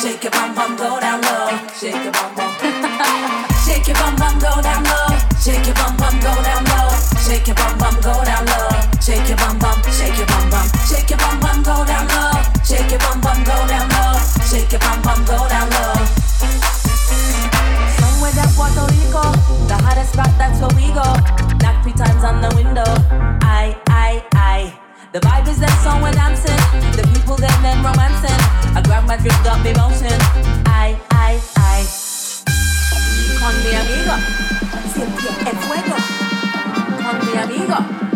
[0.00, 1.50] Shake your bum bum, go down low.
[1.78, 2.50] Shake your bum bum.
[3.64, 5.18] Shake your bum bum, go down low.
[5.40, 6.90] Shake your bum bum, go down low.
[7.22, 8.70] Shake your bum bum, go down low.
[9.00, 11.62] Shake your bum bum, shake your bum bum.
[11.62, 12.32] Go down low.
[12.64, 14.18] Shake your bum bum, go down low.
[14.50, 15.94] Shake your bum bum, go down low.
[18.00, 19.22] Somewhere down Puerto Rico,
[19.68, 21.06] the hottest spot, that's where we go.
[21.62, 23.11] Knock three times on the window.
[25.12, 26.56] The vibe is that song we're dancing.
[26.96, 28.32] The people that them romancing.
[28.74, 30.08] I grab my drink, got me bouncing.
[30.64, 31.84] I, I, I.
[33.36, 34.16] Con mi amigo,
[34.88, 35.96] siempre es fuego.
[36.96, 38.11] Con mi amigo.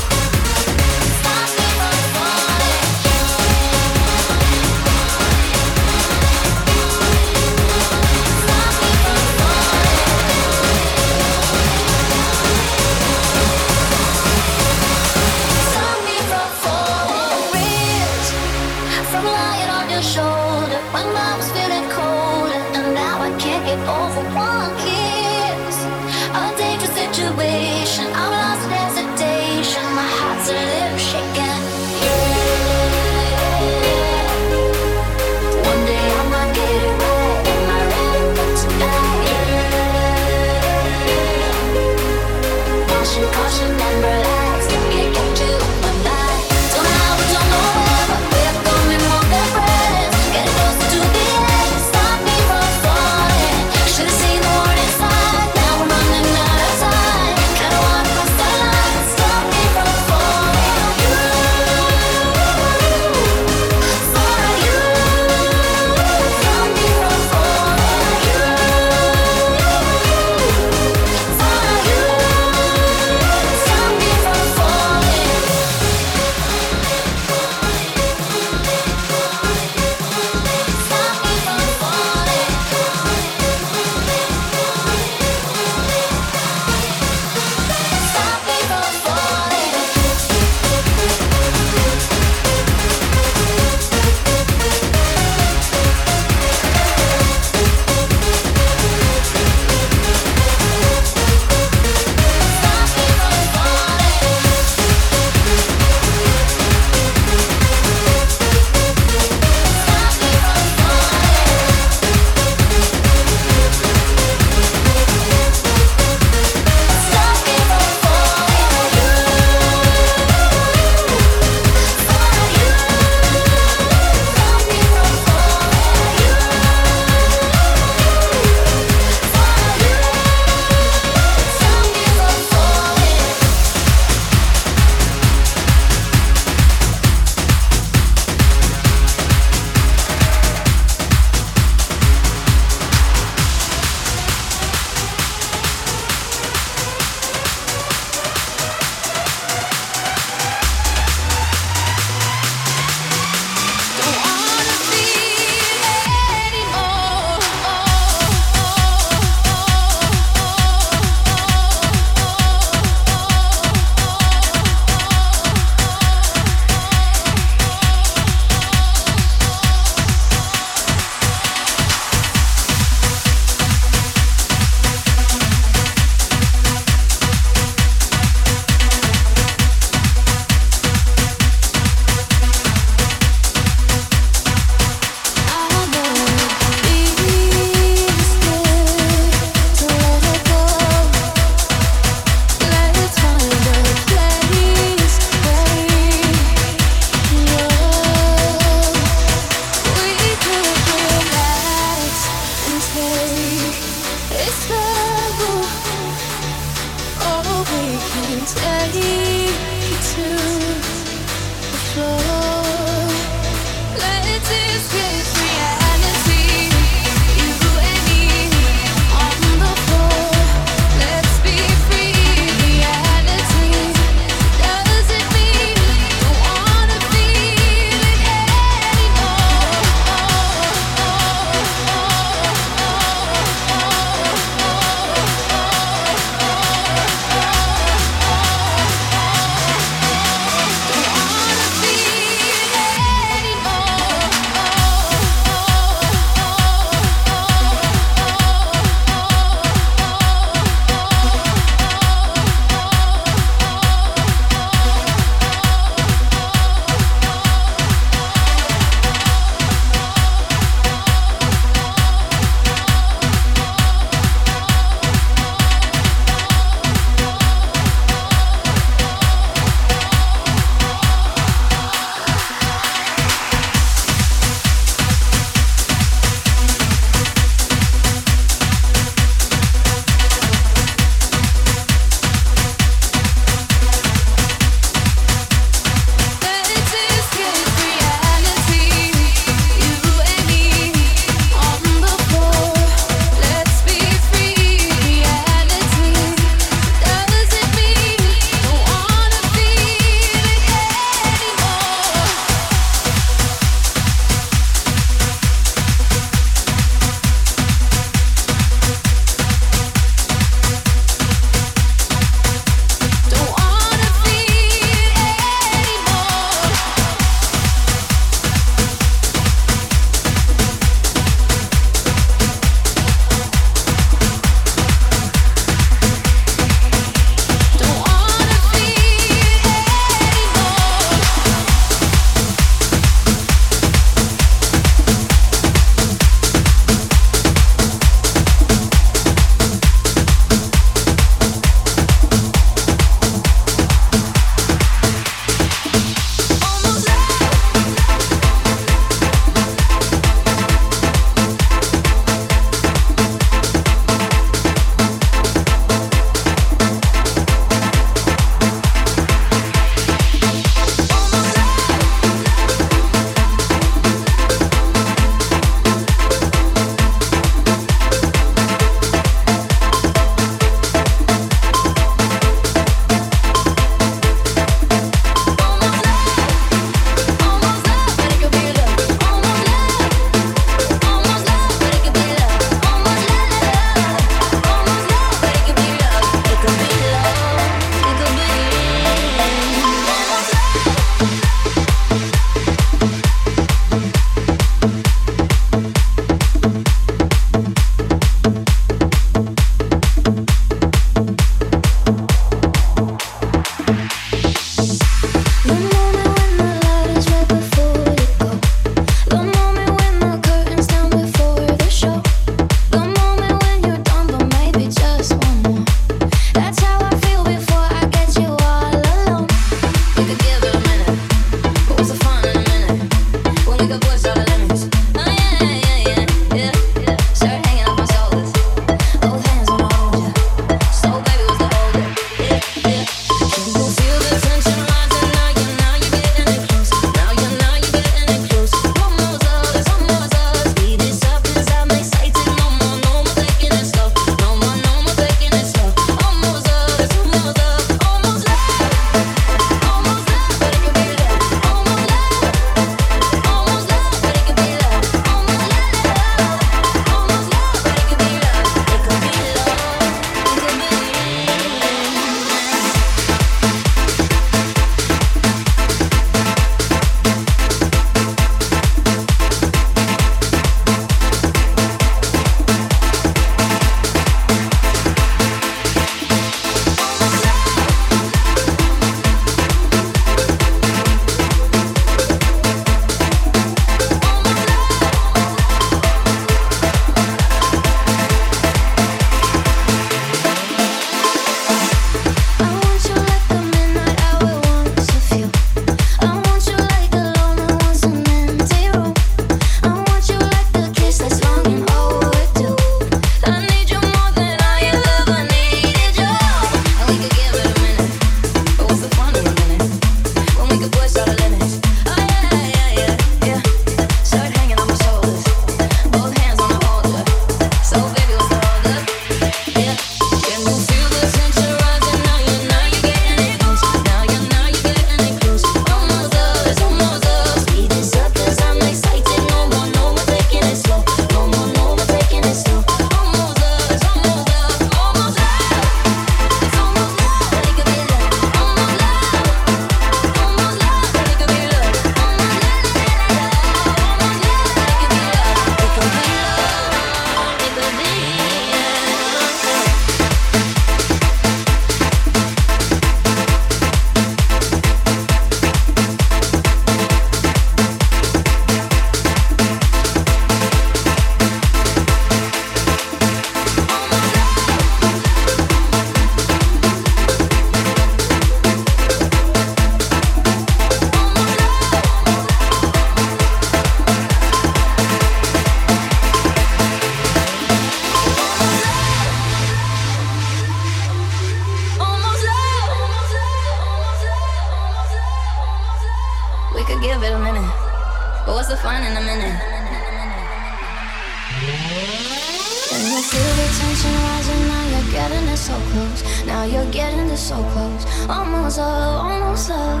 [593.30, 594.62] Feel the tension rising?
[594.72, 596.20] Now you're getting it so close.
[596.46, 598.02] Now you're getting it so close.
[598.28, 600.00] Almost love, almost love.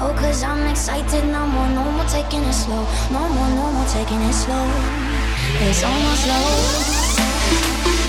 [0.00, 1.24] Oh, cause I'm excited.
[1.36, 2.84] No more, no more taking it slow.
[3.10, 4.66] No more, no more taking it slow.
[5.66, 8.05] It's almost love.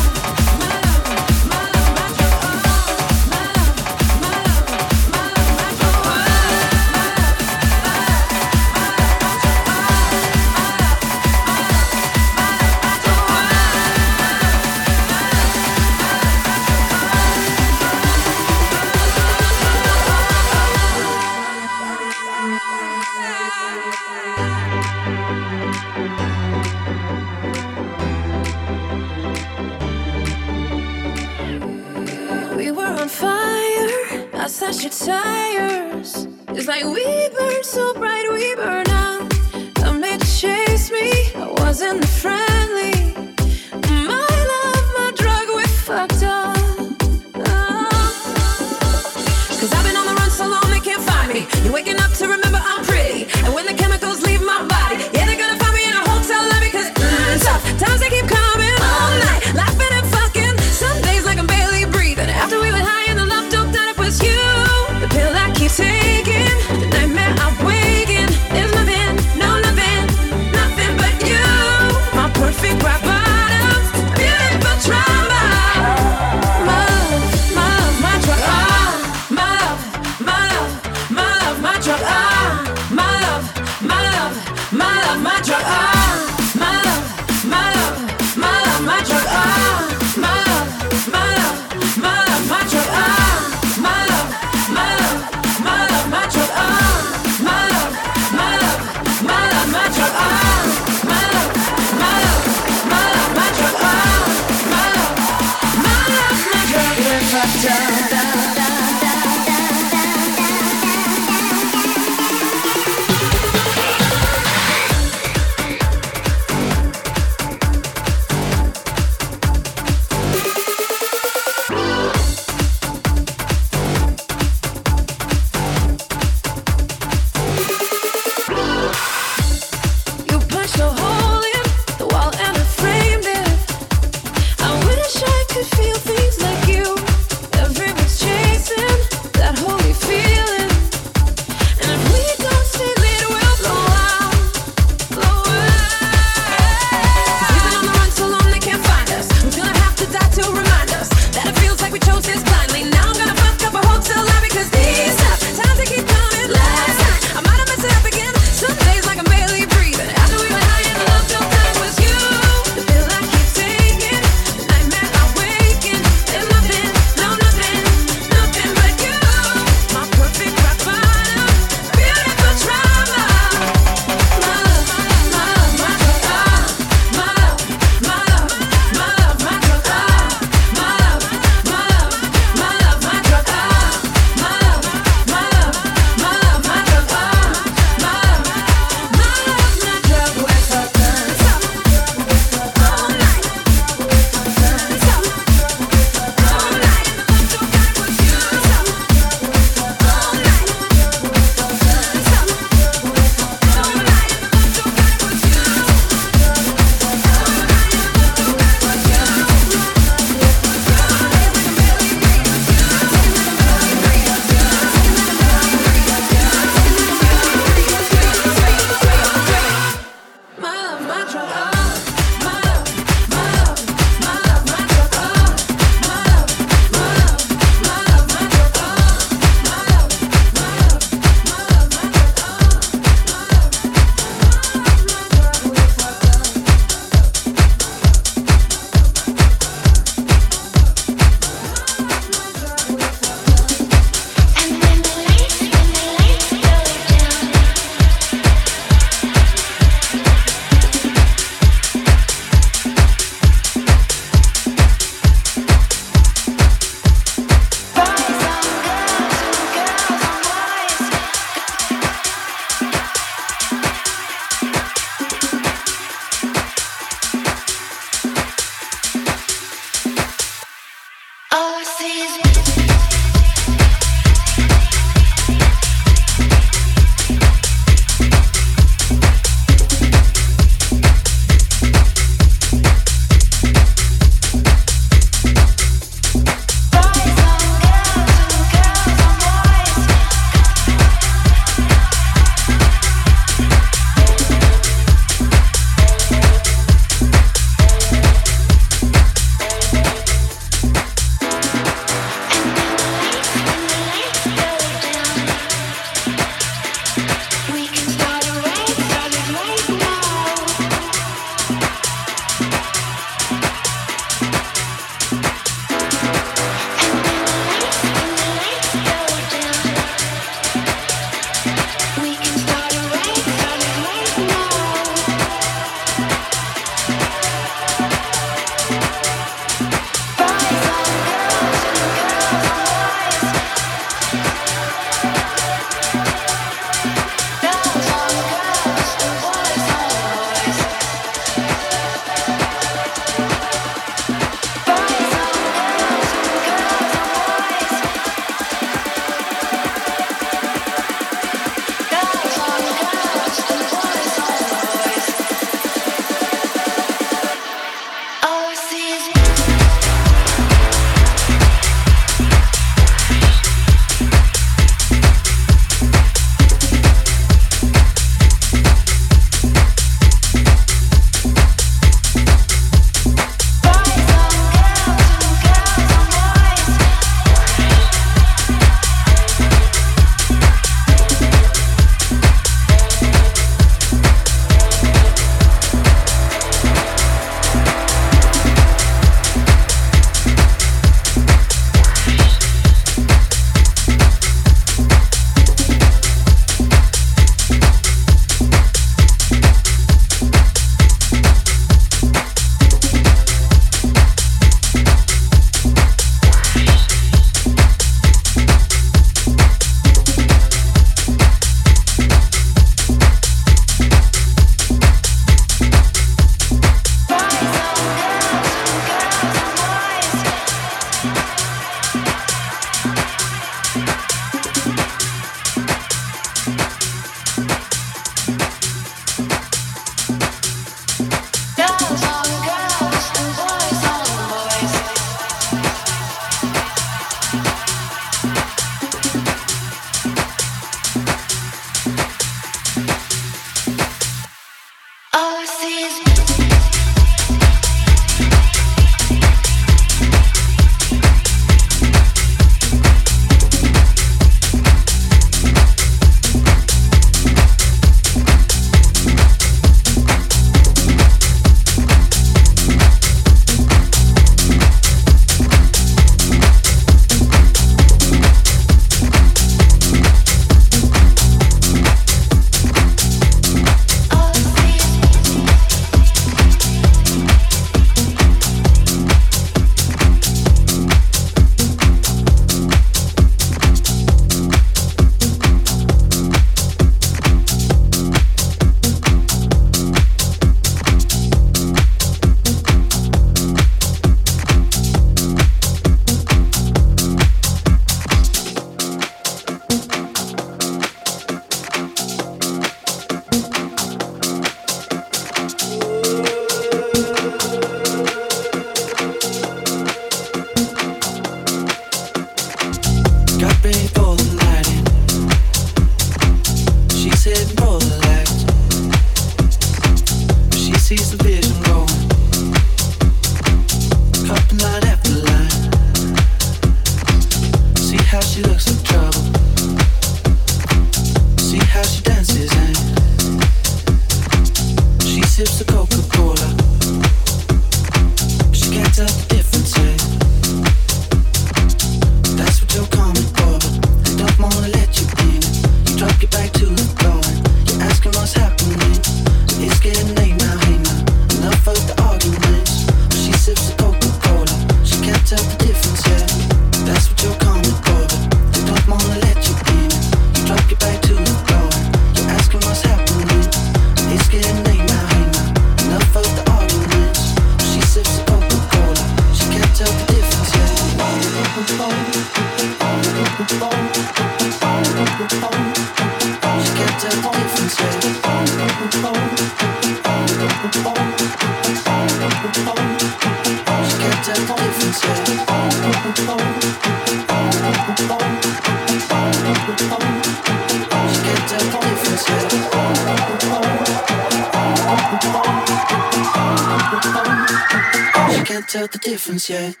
[599.69, 600.00] Yet.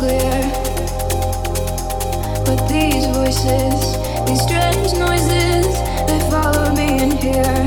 [0.00, 0.40] clear.
[2.46, 3.76] But these voices,
[4.26, 5.68] these strange noises,
[6.08, 7.60] they follow me in here.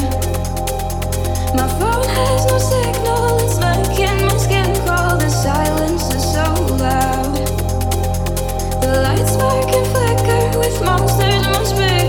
[1.53, 5.15] My phone has no signal, it's making my skin crawl.
[5.17, 6.47] The silence is so
[6.81, 7.35] loud.
[8.81, 12.02] The lights spark and flicker with monsters much bigger.